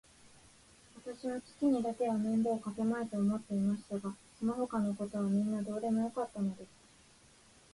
[0.95, 6.69] わたしは父にだけは面倒をかけまいと思っていましたが、そのほかのことはみんなどうでもよかったのです。